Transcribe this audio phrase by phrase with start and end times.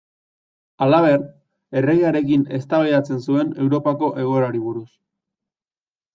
[0.85, 1.25] Halaber,
[1.81, 4.89] Erregearekin eztabaidatzen zuen Europako egoerari buruz.